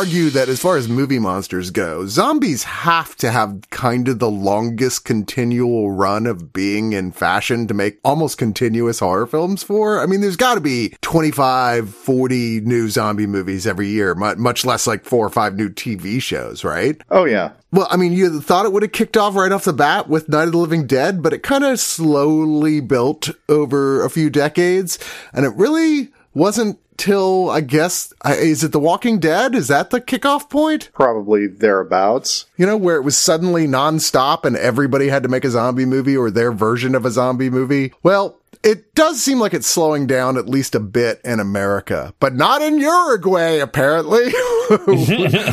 Argue 0.00 0.30
that 0.30 0.48
as 0.48 0.58
far 0.58 0.78
as 0.78 0.88
movie 0.88 1.18
monsters 1.18 1.70
go, 1.70 2.06
zombies 2.06 2.64
have 2.64 3.14
to 3.14 3.30
have 3.30 3.60
kind 3.68 4.08
of 4.08 4.18
the 4.18 4.30
longest 4.30 5.04
continual 5.04 5.90
run 5.90 6.26
of 6.26 6.54
being 6.54 6.94
in 6.94 7.12
fashion 7.12 7.66
to 7.66 7.74
make 7.74 8.00
almost 8.02 8.38
continuous 8.38 9.00
horror 9.00 9.26
films 9.26 9.62
for. 9.62 10.00
I 10.00 10.06
mean, 10.06 10.22
there's 10.22 10.38
got 10.38 10.54
to 10.54 10.60
be 10.62 10.94
25, 11.02 11.94
40 11.94 12.62
new 12.62 12.88
zombie 12.88 13.26
movies 13.26 13.66
every 13.66 13.88
year, 13.88 14.14
much 14.14 14.64
less 14.64 14.86
like 14.86 15.04
four 15.04 15.26
or 15.26 15.28
five 15.28 15.54
new 15.54 15.68
TV 15.68 16.22
shows, 16.22 16.64
right? 16.64 16.98
Oh, 17.10 17.26
yeah. 17.26 17.52
Well, 17.70 17.86
I 17.90 17.98
mean, 17.98 18.14
you 18.14 18.40
thought 18.40 18.64
it 18.64 18.72
would 18.72 18.82
have 18.82 18.92
kicked 18.92 19.18
off 19.18 19.34
right 19.34 19.52
off 19.52 19.64
the 19.64 19.74
bat 19.74 20.08
with 20.08 20.30
Night 20.30 20.44
of 20.44 20.52
the 20.52 20.58
Living 20.58 20.86
Dead, 20.86 21.22
but 21.22 21.34
it 21.34 21.42
kind 21.42 21.62
of 21.62 21.78
slowly 21.78 22.80
built 22.80 23.28
over 23.50 24.02
a 24.02 24.08
few 24.08 24.30
decades, 24.30 24.98
and 25.34 25.44
it 25.44 25.52
really 25.56 26.08
wasn't 26.32 26.78
till 27.00 27.48
I 27.50 27.62
guess 27.62 28.12
is 28.26 28.62
it 28.62 28.72
The 28.72 28.78
Walking 28.78 29.18
Dead? 29.18 29.54
Is 29.54 29.68
that 29.68 29.90
the 29.90 30.00
kickoff 30.00 30.50
point? 30.50 30.90
Probably 30.92 31.46
thereabouts. 31.46 32.46
You 32.56 32.66
know, 32.66 32.76
where 32.76 32.96
it 32.96 33.02
was 33.02 33.16
suddenly 33.16 33.66
nonstop 33.66 34.44
and 34.44 34.56
everybody 34.56 35.08
had 35.08 35.22
to 35.22 35.28
make 35.28 35.44
a 35.44 35.50
zombie 35.50 35.86
movie 35.86 36.16
or 36.16 36.30
their 36.30 36.52
version 36.52 36.94
of 36.94 37.06
a 37.06 37.10
zombie 37.10 37.50
movie. 37.50 37.94
Well, 38.02 38.36
it 38.62 38.94
does 38.94 39.22
seem 39.22 39.40
like 39.40 39.54
it's 39.54 39.66
slowing 39.66 40.06
down 40.06 40.36
at 40.36 40.48
least 40.48 40.74
a 40.74 40.80
bit 40.80 41.22
in 41.24 41.40
America, 41.40 42.12
but 42.20 42.34
not 42.34 42.60
in 42.60 42.78
Uruguay, 42.78 43.56
apparently. 43.56 44.26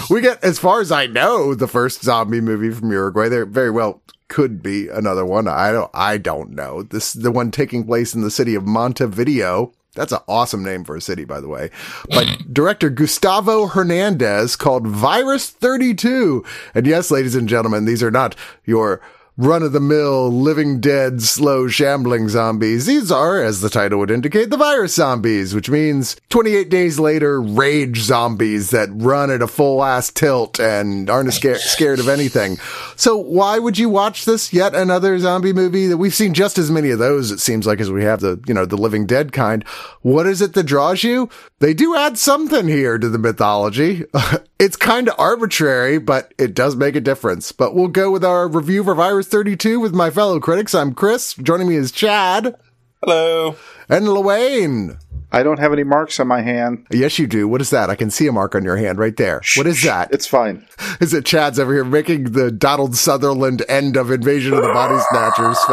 we 0.10 0.20
get, 0.20 0.44
as 0.44 0.60
far 0.60 0.82
as 0.82 0.92
I 0.92 1.08
know, 1.08 1.56
the 1.56 1.70
first 1.70 2.04
zombie 2.04 2.42
movie 2.42 2.72
from 2.72 2.92
Uruguay. 2.92 3.30
There 3.30 3.46
very 3.46 3.72
well 3.72 4.02
could 4.28 4.62
be 4.62 4.90
another 4.90 5.26
one. 5.26 5.48
I 5.48 5.72
don't, 5.72 5.92
I 5.94 6.18
don't 6.18 6.52
know. 6.52 6.84
This, 6.84 7.14
the 7.14 7.32
one 7.32 7.50
taking 7.50 7.86
place 7.86 8.14
in 8.14 8.22
the 8.22 8.32
city 8.32 8.56
of 8.56 8.66
Montevideo. 8.66 9.72
That's 9.98 10.14
an 10.14 10.20
awesome 10.28 10.64
name 10.64 10.84
for 10.84 10.96
a 10.96 11.02
city, 11.02 11.26
by 11.26 11.42
the 11.42 11.50
way. 11.50 11.72
By 12.10 12.38
director 12.54 12.90
Gustavo 12.90 13.68
Hernandez 13.68 14.56
called 14.56 14.88
Virus 14.88 15.50
32. 15.50 16.46
And 16.76 16.86
yes, 16.86 17.12
ladies 17.12 17.36
and 17.36 17.50
gentlemen, 17.50 17.86
these 17.86 18.04
are 18.04 18.12
not 18.12 18.36
your 18.64 19.02
run 19.38 19.62
of 19.62 19.72
the 19.72 19.80
mill, 19.80 20.32
living 20.32 20.80
dead, 20.80 21.22
slow 21.22 21.68
shambling 21.68 22.28
zombies. 22.28 22.88
These 22.88 23.12
are, 23.12 23.42
as 23.42 23.62
the 23.62 23.70
title 23.70 24.00
would 24.00 24.10
indicate, 24.10 24.50
the 24.50 24.58
virus 24.58 24.96
zombies, 24.96 25.54
which 25.54 25.70
means 25.70 26.16
28 26.30 26.70
days 26.70 26.98
later, 27.00 27.40
rage 27.40 28.00
zombies 28.00 28.72
that 28.72 28.90
run 28.92 29.30
at 29.30 29.44
a 29.44 29.48
full 29.48 29.84
ass 29.84 30.12
tilt 30.12 30.60
and 30.60 31.08
aren't 31.10 31.34
scared, 31.34 31.60
scared 31.60 32.00
of 32.00 32.10
anything. 32.10 32.58
So 32.96 33.16
why 33.16 33.60
would 33.60 33.78
you 33.78 33.90
watch 33.90 34.26
this 34.26 34.52
yet 34.52 34.74
another 34.74 35.20
zombie 35.20 35.54
movie 35.54 35.86
that 35.88 35.98
we've 35.98 36.16
seen 36.16 36.34
just 36.34 36.58
as 36.58 36.72
many 36.72 36.90
of 36.90 36.98
those, 36.98 37.30
it 37.30 37.40
seems 37.40 37.68
like, 37.68 37.80
as 37.80 37.92
we 37.92 38.04
have 38.04 38.22
the, 38.22 38.42
you 38.48 38.56
know, 38.56 38.66
the 38.66 38.78
living 38.78 39.06
dead 39.06 39.34
kind. 39.34 39.64
What 40.02 40.26
is 40.26 40.42
it 40.42 40.54
that 40.54 40.64
draws 40.64 41.04
you? 41.04 41.30
They 41.60 41.74
do 41.74 41.96
add 41.96 42.18
something 42.18 42.68
here 42.68 42.98
to 42.98 43.10
the 43.10 43.20
mythology. 43.20 44.04
it's 44.60 44.76
kind 44.76 45.08
of 45.08 45.16
arbitrary, 45.20 46.00
but 46.00 46.34
it 46.38 46.56
does 46.56 46.76
make 46.76 46.96
a 46.96 47.02
difference. 47.02 47.52
But 47.52 47.76
we'll 47.76 47.88
go 47.88 48.10
with 48.10 48.26
our 48.26 48.48
review 48.48 48.84
for 48.84 48.96
Virus 48.96 49.27
32 49.28 49.80
with 49.80 49.94
my 49.94 50.10
fellow 50.10 50.40
critics. 50.40 50.74
I'm 50.74 50.94
Chris. 50.94 51.34
Joining 51.36 51.68
me 51.68 51.76
is 51.76 51.92
Chad. 51.92 52.56
Hello. 53.04 53.56
And 53.90 54.06
Luane. 54.06 55.00
I 55.32 55.44
don't 55.44 55.60
have 55.60 55.74
any 55.74 55.84
marks 55.84 56.20
on 56.20 56.28
my 56.28 56.42
hand. 56.42 56.88
Yes, 56.90 57.20
you 57.20 57.28
do. 57.28 57.48
What 57.48 57.60
is 57.60 57.70
that? 57.72 57.90
I 57.90 57.96
can 57.96 58.10
see 58.10 58.28
a 58.28 58.32
mark 58.32 58.56
on 58.56 58.64
your 58.64 58.78
hand 58.78 58.98
right 58.98 59.16
there. 59.16 59.42
Shh, 59.44 59.58
what 59.58 59.68
is 59.68 59.84
that? 59.84 60.14
It's 60.14 60.26
fine. 60.26 60.66
Is 61.02 61.14
it 61.14 61.26
Chad's 61.26 61.60
over 61.60 61.74
here 61.74 61.84
making 61.84 62.32
the 62.32 62.50
Donald 62.50 62.96
Sutherland 62.96 63.64
end 63.68 63.98
of 63.98 64.10
Invasion 64.10 64.54
of 64.54 64.64
the 64.64 64.70
Body 64.70 64.98
Snatchers 65.10 65.64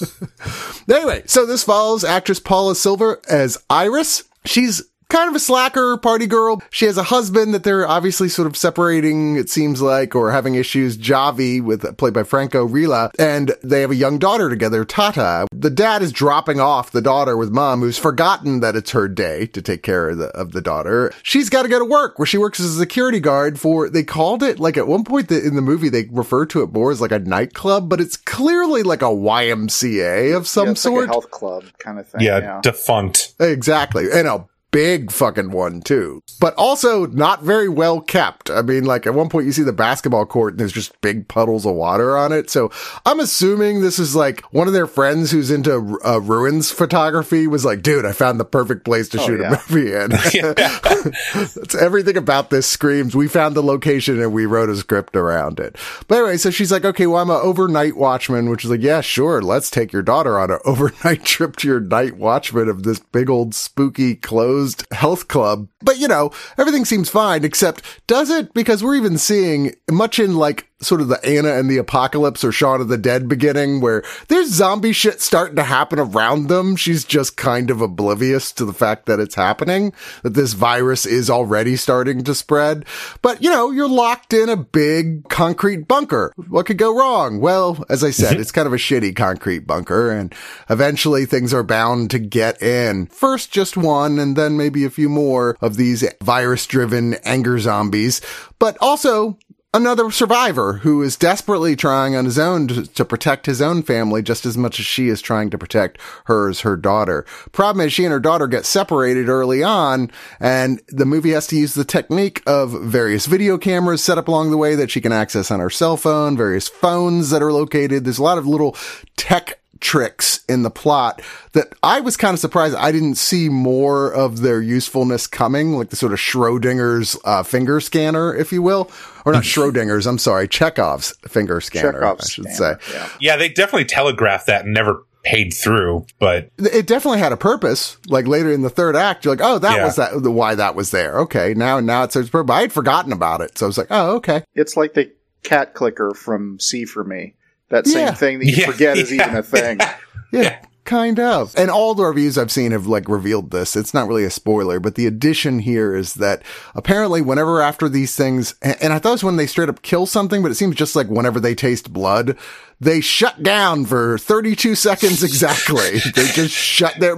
face? 0.00 0.88
anyway, 0.90 1.22
so 1.26 1.44
this 1.44 1.62
follows 1.62 2.02
actress 2.02 2.40
Paula 2.40 2.74
Silva 2.74 3.18
as 3.28 3.62
Iris. 3.68 4.24
She's 4.46 4.82
kind 5.08 5.28
of 5.28 5.36
a 5.36 5.40
slacker 5.40 5.96
party 5.96 6.26
girl. 6.26 6.62
She 6.70 6.86
has 6.86 6.96
a 6.96 7.04
husband 7.04 7.54
that 7.54 7.64
they're 7.64 7.86
obviously 7.86 8.28
sort 8.28 8.46
of 8.46 8.56
separating, 8.56 9.36
it 9.36 9.48
seems 9.50 9.80
like, 9.80 10.14
or 10.14 10.32
having 10.32 10.54
issues. 10.54 10.96
Javi 10.96 11.62
with 11.62 11.96
played 11.96 12.14
by 12.14 12.22
Franco 12.22 12.64
Rilla, 12.64 13.10
and 13.18 13.52
they 13.62 13.80
have 13.80 13.90
a 13.90 13.96
young 13.96 14.18
daughter 14.18 14.48
together, 14.48 14.84
Tata. 14.84 15.46
The 15.52 15.70
dad 15.70 16.02
is 16.02 16.12
dropping 16.12 16.60
off 16.60 16.90
the 16.90 17.00
daughter 17.00 17.36
with 17.36 17.50
mom, 17.50 17.80
who's 17.80 17.98
forgotten 17.98 18.60
that 18.60 18.76
it's 18.76 18.90
her 18.92 19.08
day 19.08 19.46
to 19.48 19.62
take 19.62 19.82
care 19.82 20.10
of 20.10 20.18
the, 20.18 20.28
of 20.28 20.52
the 20.52 20.60
daughter. 20.60 21.12
She's 21.22 21.50
got 21.50 21.62
to 21.62 21.68
go 21.68 21.78
to 21.78 21.84
work 21.84 22.18
where 22.18 22.26
she 22.26 22.38
works 22.38 22.60
as 22.60 22.74
a 22.74 22.78
security 22.78 23.20
guard 23.20 23.58
for, 23.60 23.88
they 23.88 24.02
called 24.02 24.42
it 24.42 24.58
like 24.58 24.76
at 24.76 24.86
one 24.86 25.04
point 25.04 25.30
in 25.30 25.54
the 25.54 25.62
movie, 25.62 25.88
they 25.88 26.08
refer 26.10 26.46
to 26.46 26.62
it 26.62 26.72
more 26.72 26.90
as 26.90 27.00
like 27.00 27.12
a 27.12 27.18
nightclub, 27.18 27.88
but 27.88 28.00
it's 28.00 28.16
clearly 28.16 28.82
like 28.82 29.02
a 29.02 29.06
YMCA 29.06 30.36
of 30.36 30.46
some 30.46 30.68
yeah, 30.68 30.74
sort. 30.74 31.06
Like 31.06 31.14
health 31.14 31.30
club 31.30 31.64
kind 31.78 31.98
of 31.98 32.08
thing. 32.08 32.22
Yeah, 32.22 32.38
yeah. 32.38 32.60
defunct. 32.62 33.34
Exactly. 33.38 34.06
And 34.12 34.28
a 34.28 34.46
big 34.74 35.12
fucking 35.12 35.52
one 35.52 35.80
too, 35.80 36.20
but 36.40 36.52
also 36.54 37.06
not 37.06 37.42
very 37.42 37.68
well 37.68 38.00
kept. 38.00 38.50
I 38.50 38.60
mean, 38.60 38.84
like 38.84 39.06
at 39.06 39.14
one 39.14 39.28
point 39.28 39.46
you 39.46 39.52
see 39.52 39.62
the 39.62 39.72
basketball 39.72 40.26
court 40.26 40.54
and 40.54 40.60
there's 40.60 40.72
just 40.72 41.00
big 41.00 41.28
puddles 41.28 41.64
of 41.64 41.76
water 41.76 42.16
on 42.16 42.32
it. 42.32 42.50
So 42.50 42.72
I'm 43.06 43.20
assuming 43.20 43.80
this 43.80 44.00
is 44.00 44.16
like 44.16 44.42
one 44.52 44.66
of 44.66 44.72
their 44.72 44.88
friends 44.88 45.30
who's 45.30 45.52
into 45.52 45.98
uh, 46.04 46.20
ruins 46.20 46.72
photography 46.72 47.46
was 47.46 47.64
like, 47.64 47.82
dude, 47.82 48.04
I 48.04 48.10
found 48.10 48.40
the 48.40 48.44
perfect 48.44 48.84
place 48.84 49.08
to 49.10 49.20
oh, 49.20 49.26
shoot 49.26 49.40
yeah. 49.40 49.52
a 49.54 49.72
movie 49.72 49.94
in. 49.94 50.10
That's 51.34 51.74
everything 51.80 52.16
about 52.16 52.50
this 52.50 52.66
screams. 52.66 53.14
We 53.14 53.28
found 53.28 53.54
the 53.54 53.62
location 53.62 54.20
and 54.20 54.32
we 54.32 54.44
wrote 54.44 54.70
a 54.70 54.76
script 54.76 55.14
around 55.14 55.60
it. 55.60 55.76
But 56.08 56.18
anyway, 56.18 56.36
so 56.38 56.50
she's 56.50 56.72
like, 56.72 56.84
okay, 56.84 57.06
well, 57.06 57.22
I'm 57.22 57.30
an 57.30 57.40
overnight 57.40 57.96
watchman, 57.96 58.50
which 58.50 58.64
is 58.64 58.70
like, 58.72 58.82
yeah, 58.82 59.02
sure. 59.02 59.40
Let's 59.40 59.70
take 59.70 59.92
your 59.92 60.02
daughter 60.02 60.36
on 60.36 60.50
an 60.50 60.58
overnight 60.64 61.24
trip 61.24 61.54
to 61.56 61.68
your 61.68 61.80
night 61.80 62.16
watchman 62.16 62.68
of 62.68 62.82
this 62.82 62.98
big 62.98 63.30
old 63.30 63.54
spooky 63.54 64.16
clothes 64.16 64.63
closed 64.64 64.84
health 64.92 65.28
club. 65.28 65.68
But 65.80 65.98
you 65.98 66.08
know, 66.08 66.30
everything 66.56 66.84
seems 66.84 67.10
fine, 67.10 67.44
except 67.44 67.84
does 68.06 68.30
it? 68.30 68.54
Because 68.54 68.82
we're 68.82 68.94
even 68.94 69.18
seeing 69.18 69.74
much 69.90 70.18
in 70.18 70.36
like 70.36 70.68
sort 70.84 71.00
of 71.00 71.08
the 71.08 71.24
Anna 71.24 71.54
and 71.54 71.70
the 71.70 71.78
Apocalypse 71.78 72.44
or 72.44 72.52
Shaun 72.52 72.80
of 72.80 72.88
the 72.88 72.98
Dead 72.98 73.28
beginning 73.28 73.80
where 73.80 74.02
there's 74.28 74.50
zombie 74.50 74.92
shit 74.92 75.20
starting 75.20 75.56
to 75.56 75.64
happen 75.64 75.98
around 75.98 76.48
them. 76.48 76.76
She's 76.76 77.04
just 77.04 77.36
kind 77.36 77.70
of 77.70 77.80
oblivious 77.80 78.52
to 78.52 78.64
the 78.64 78.72
fact 78.72 79.06
that 79.06 79.20
it's 79.20 79.34
happening, 79.34 79.92
that 80.22 80.34
this 80.34 80.52
virus 80.52 81.06
is 81.06 81.30
already 81.30 81.76
starting 81.76 82.22
to 82.24 82.34
spread. 82.34 82.84
But 83.22 83.42
you 83.42 83.50
know, 83.50 83.70
you're 83.70 83.88
locked 83.88 84.32
in 84.32 84.48
a 84.48 84.56
big 84.56 85.28
concrete 85.28 85.88
bunker. 85.88 86.32
What 86.48 86.66
could 86.66 86.78
go 86.78 86.96
wrong? 86.96 87.40
Well, 87.40 87.84
as 87.88 88.04
I 88.04 88.10
said, 88.10 88.32
mm-hmm. 88.32 88.40
it's 88.40 88.52
kind 88.52 88.66
of 88.66 88.72
a 88.72 88.76
shitty 88.76 89.16
concrete 89.16 89.66
bunker 89.66 90.10
and 90.10 90.34
eventually 90.68 91.26
things 91.26 91.52
are 91.54 91.62
bound 91.62 92.10
to 92.10 92.18
get 92.18 92.60
in. 92.62 93.06
First 93.06 93.52
just 93.52 93.76
one 93.76 94.18
and 94.18 94.36
then 94.36 94.56
maybe 94.56 94.84
a 94.84 94.90
few 94.90 95.08
more 95.08 95.56
of 95.60 95.76
these 95.76 96.04
virus 96.22 96.66
driven 96.66 97.14
anger 97.24 97.58
zombies. 97.58 98.20
But 98.58 98.76
also 98.80 99.38
another 99.74 100.08
survivor 100.12 100.74
who 100.74 101.02
is 101.02 101.16
desperately 101.16 101.74
trying 101.74 102.14
on 102.14 102.24
his 102.24 102.38
own 102.38 102.68
to, 102.68 102.86
to, 102.86 103.04
protect 103.04 103.46
his 103.46 103.60
own 103.60 103.82
family 103.82 104.22
just 104.22 104.46
as 104.46 104.56
much 104.56 104.78
as 104.78 104.86
she 104.86 105.08
is 105.08 105.20
trying 105.20 105.50
to 105.50 105.58
protect 105.58 106.00
hers, 106.26 106.60
her 106.60 106.76
daughter. 106.76 107.26
Problem 107.50 107.84
is 107.84 107.92
she 107.92 108.04
and 108.04 108.12
her 108.12 108.20
daughter 108.20 108.46
get 108.46 108.64
separated 108.64 109.28
early 109.28 109.62
on 109.62 110.10
and 110.38 110.80
the 110.88 111.04
movie 111.04 111.32
has 111.32 111.48
to 111.48 111.56
use 111.56 111.74
the 111.74 111.84
technique 111.84 112.40
of 112.46 112.70
various 112.84 113.26
video 113.26 113.58
cameras 113.58 114.02
set 114.02 114.16
up 114.16 114.28
along 114.28 114.52
the 114.52 114.56
way 114.56 114.76
that 114.76 114.92
she 114.92 115.00
can 115.00 115.12
access 115.12 115.50
on 115.50 115.58
her 115.58 115.70
cell 115.70 115.96
phone, 115.96 116.36
various 116.36 116.68
phones 116.68 117.30
that 117.30 117.42
are 117.42 117.52
located. 117.52 118.04
There's 118.04 118.18
a 118.18 118.22
lot 118.22 118.38
of 118.38 118.46
little 118.46 118.76
tech 119.16 119.58
tricks 119.84 120.42
in 120.48 120.62
the 120.62 120.70
plot 120.70 121.20
that 121.52 121.68
I 121.82 122.00
was 122.00 122.16
kind 122.16 122.32
of 122.32 122.40
surprised 122.40 122.74
I 122.74 122.90
didn't 122.90 123.16
see 123.16 123.50
more 123.50 124.10
of 124.12 124.40
their 124.40 124.62
usefulness 124.62 125.26
coming, 125.26 125.72
like 125.76 125.90
the 125.90 125.96
sort 125.96 126.14
of 126.14 126.18
Schrodinger's 126.18 127.18
uh, 127.24 127.42
finger 127.42 127.80
scanner, 127.80 128.34
if 128.34 128.50
you 128.50 128.62
will. 128.62 128.90
Or 129.26 129.32
not 129.32 129.44
Schrodinger's, 129.44 130.06
I'm 130.06 130.16
sorry, 130.18 130.48
Chekhov's 130.48 131.12
finger 131.28 131.60
scanner, 131.60 131.92
Chekhov's 132.00 132.24
I 132.24 132.28
should 132.28 132.44
scanner, 132.50 132.80
say. 132.82 132.92
Yeah. 132.94 133.08
yeah, 133.20 133.36
they 133.36 133.50
definitely 133.50 133.84
telegraphed 133.84 134.46
that 134.46 134.64
and 134.64 134.72
never 134.72 135.04
paid 135.22 135.52
through, 135.52 136.06
but 136.18 136.50
It 136.58 136.86
definitely 136.86 137.18
had 137.18 137.32
a 137.32 137.36
purpose. 137.36 137.96
Like 138.08 138.26
later 138.26 138.50
in 138.52 138.62
the 138.62 138.70
third 138.70 138.96
act, 138.96 139.24
you're 139.24 139.34
like, 139.36 139.44
oh, 139.46 139.58
that 139.58 139.76
Yeah. 139.76 139.84
was 139.84 139.96
that, 139.96 140.18
why 140.22 140.54
that 140.54 140.74
was 140.74 140.90
there. 140.92 141.18
Okay. 141.20 141.52
Now, 141.54 141.78
now 141.80 142.04
it 142.04 142.12
serves 142.12 142.30
purpose. 142.30 142.52
I 142.54 142.62
had 142.62 142.72
forgotten 142.72 143.12
about 143.12 143.40
it. 143.42 143.56
So 143.58 143.66
I 143.66 143.68
was 143.68 143.78
like, 143.78 143.88
oh, 143.90 144.16
okay. 144.16 144.44
It's 144.54 144.76
like 144.76 144.94
the 144.94 145.10
cat 145.42 145.74
clicker 145.74 146.12
from 146.14 146.58
See 146.58 146.84
for 146.86 147.04
Me. 147.04 147.34
That 147.74 147.88
same 147.88 148.06
Yeah. 148.06 148.14
thing 148.14 148.38
that 148.38 148.46
you 148.46 148.54
Yeah, 148.56 148.66
forget 148.70 148.96
is 148.96 149.12
even 149.12 149.34
a 149.34 149.42
thing. 149.42 149.78
Yeah, 150.32 150.58
kind 150.84 151.20
of. 151.20 151.54
And 151.56 151.70
all 151.70 151.94
the 151.94 152.04
reviews 152.04 152.36
I've 152.38 152.50
seen 152.50 152.72
have 152.72 152.86
like 152.88 153.08
revealed 153.08 153.52
this. 153.52 153.76
It's 153.76 153.94
not 153.94 154.08
really 154.08 154.24
a 154.24 154.30
spoiler, 154.30 154.80
but 154.80 154.96
the 154.96 155.06
addition 155.06 155.60
here 155.60 155.94
is 155.94 156.14
that 156.14 156.42
apparently 156.74 157.22
whenever 157.22 157.60
after 157.60 157.88
these 157.88 158.16
things, 158.16 158.54
and, 158.60 158.76
and 158.82 158.92
I 158.92 158.98
thought 158.98 159.10
it 159.10 159.12
was 159.12 159.24
when 159.24 159.36
they 159.36 159.46
straight 159.46 159.68
up 159.68 159.82
kill 159.82 160.06
something, 160.06 160.42
but 160.42 160.50
it 160.50 160.56
seems 160.56 160.74
just 160.74 160.96
like 160.96 161.06
whenever 161.08 161.38
they 161.38 161.54
taste 161.54 161.92
blood, 161.92 162.36
they 162.80 163.00
shut 163.00 163.44
down 163.44 163.84
for 163.86 164.18
32 164.18 164.74
seconds 164.74 165.22
exactly. 165.22 165.98
they 166.16 166.26
just 166.32 166.52
shut 166.54 166.94
their, 166.98 167.14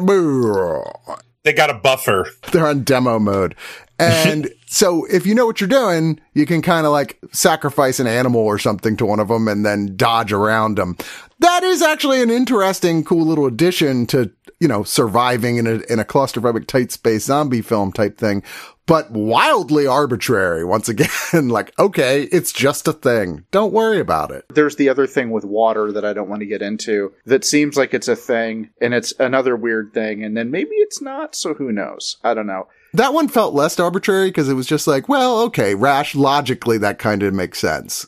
they 1.43 1.53
got 1.55 1.71
a 1.71 1.75
buffer. 1.75 2.27
they're 2.53 2.67
on 2.67 2.83
demo 2.83 3.19
mode. 3.19 3.55
And 3.99 4.51
so 4.67 5.05
if 5.07 5.27
you 5.27 5.35
know 5.35 5.47
what 5.47 5.61
you're 5.61 5.69
doing, 5.69 6.21
you 6.35 6.45
can 6.45 6.61
kind 6.61 6.87
of 6.87 6.93
like 6.93 7.19
sacrifice 7.33 8.01
an 8.01 8.09
animal 8.09 8.41
or 8.41 8.59
something 8.59 8.97
to 8.97 9.07
one 9.07 9.21
of 9.21 9.29
them 9.29 9.47
and 9.47 9.65
then 9.65 9.97
dodge 9.97 10.33
around 10.33 10.77
them. 10.77 10.97
That 11.39 11.63
is 11.63 11.83
actually 11.83 12.21
an 12.21 12.31
interesting, 12.31 13.05
cool 13.05 13.25
little 13.25 13.47
addition 13.47 14.07
to, 14.09 14.31
you 14.59 14.67
know, 14.67 14.83
surviving 14.83 15.59
in 15.59 15.67
a, 15.67 15.93
in 15.93 16.01
a 16.01 16.05
claustrophobic 16.05 16.67
tight 16.67 16.91
space 16.91 17.25
zombie 17.25 17.63
film 17.63 17.93
type 17.93 18.19
thing, 18.19 18.43
but 18.87 19.11
wildly 19.13 19.87
arbitrary 19.87 20.65
once 20.65 20.89
again. 20.89 21.09
like, 21.49 21.79
okay, 21.79 22.23
it's 22.33 22.53
just 22.53 22.89
a 22.89 22.93
thing. 22.93 23.45
Don't 23.51 23.73
worry 23.73 24.01
about 24.01 24.31
it. 24.31 24.47
There's 24.49 24.77
the 24.77 24.89
other 24.89 25.07
thing 25.07 25.31
with 25.31 25.45
water 25.45 25.93
that 25.93 26.05
I 26.05 26.13
don't 26.13 26.29
want 26.29 26.41
to 26.41 26.47
get 26.47 26.63
into 26.63 27.13
that 27.27 27.45
seems 27.45 27.77
like 27.77 27.95
it's 27.95 28.09
a 28.09 28.17
thing 28.17 28.71
and 28.81 28.95
it's 28.95 29.13
another 29.21 29.55
weird 29.55 29.93
thing 29.93 30.25
and 30.25 30.37
then 30.37 30.51
maybe 30.51 30.75
it's 30.77 31.03
not, 31.03 31.35
so 31.37 31.55
who 31.55 31.71
knows? 31.71 32.17
I 32.25 32.35
don't 32.35 32.47
know. 32.47 32.67
That 32.93 33.13
one 33.13 33.29
felt 33.29 33.55
less 33.55 33.79
arbitrary 33.79 34.29
because 34.29 34.49
it 34.49 34.55
was 34.55 34.67
just 34.67 34.87
like, 34.87 35.09
well, 35.09 35.41
okay, 35.43 35.75
rash, 35.75 36.15
logically, 36.15 36.79
that 36.79 36.99
kind 36.99 37.23
of 37.23 37.35
makes 37.35 37.59
sense. 37.59 38.07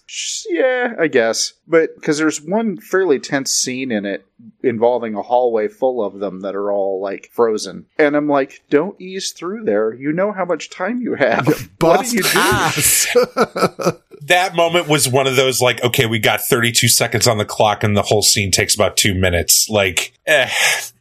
Yeah, 0.48 0.94
I 0.98 1.08
guess. 1.08 1.52
But 1.68 1.94
because 1.94 2.18
there's 2.18 2.40
one 2.40 2.78
fairly 2.78 3.18
tense 3.18 3.52
scene 3.52 3.92
in 3.92 4.06
it 4.06 4.26
involving 4.62 5.14
a 5.14 5.22
hallway 5.22 5.68
full 5.68 6.04
of 6.04 6.18
them 6.20 6.40
that 6.40 6.54
are 6.54 6.72
all 6.72 7.00
like 7.00 7.28
frozen. 7.32 7.86
And 7.98 8.16
I'm 8.16 8.28
like, 8.28 8.62
don't 8.70 9.00
ease 9.00 9.32
through 9.32 9.64
there. 9.64 9.92
You 9.92 10.12
know 10.12 10.32
how 10.32 10.44
much 10.44 10.70
time 10.70 11.00
you 11.00 11.14
have. 11.14 11.46
what 11.80 12.06
do 12.06 12.16
you 12.16 12.22
do? 12.22 13.92
That 14.22 14.56
moment 14.56 14.88
was 14.88 15.08
one 15.08 15.26
of 15.26 15.36
those 15.36 15.62
like, 15.62 15.82
okay, 15.82 16.04
we 16.04 16.18
got 16.18 16.40
32 16.40 16.88
seconds 16.88 17.26
on 17.26 17.38
the 17.38 17.44
clock 17.44 17.84
and 17.84 17.96
the 17.96 18.02
whole 18.02 18.20
scene 18.20 18.50
takes 18.50 18.74
about 18.74 18.96
two 18.96 19.14
minutes. 19.14 19.68
Like, 19.70 20.12
eh, 20.26 20.50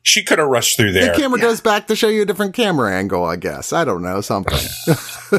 she 0.07 0.23
could 0.23 0.39
have 0.39 0.47
rushed 0.47 0.77
through 0.77 0.93
there. 0.93 1.01
The 1.01 1.07
there. 1.07 1.15
camera 1.17 1.39
goes 1.39 1.59
back 1.59 1.87
to 1.87 1.95
show 1.95 2.07
you 2.07 2.21
a 2.21 2.25
different 2.25 2.53
camera 2.53 2.93
angle, 2.93 3.25
I 3.25 3.35
guess. 3.35 3.73
I 3.73 3.83
don't 3.83 4.01
know, 4.01 4.21
something. 4.21 4.57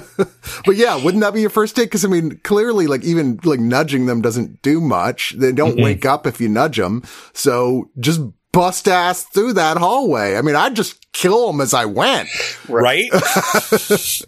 but 0.67 0.77
yeah, 0.77 1.03
wouldn't 1.03 1.23
that 1.23 1.33
be 1.33 1.41
your 1.41 1.51
first 1.51 1.75
take? 1.75 1.87
Because 1.87 2.05
I 2.05 2.09
mean, 2.09 2.39
clearly, 2.45 2.87
like 2.87 3.03
even 3.05 3.41
like 3.45 3.61
nudging 3.61 4.05
them 4.05 4.21
doesn't 4.21 4.61
do 4.61 4.81
much. 4.81 5.18
They 5.37 5.53
don't 5.53 5.73
mm-hmm. 5.73 5.83
wake 5.83 6.07
up 6.07 6.27
if 6.27 6.41
you 6.41 6.49
nudge 6.49 6.77
them. 6.77 7.03
So 7.33 7.91
just 7.99 8.21
bust 8.53 8.89
ass 8.89 9.25
through 9.25 9.55
that 9.55 9.77
hallway. 9.77 10.37
I 10.37 10.43
mean, 10.43 10.57
I'd 10.57 10.77
just 10.77 11.08
kill 11.19 11.49
them 11.49 11.61
as 11.61 11.75
I 11.75 11.85
went. 11.85 12.29
right? 12.69 13.11